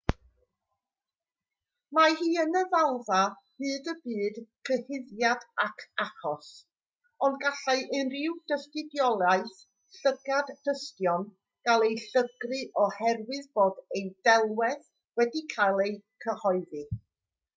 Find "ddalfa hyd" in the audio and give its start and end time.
2.71-3.89